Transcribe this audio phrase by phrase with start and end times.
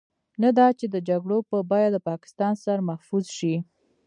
[0.41, 3.55] نه دا چې د جګړو په بيه د پاکستان سر محفوظ شي.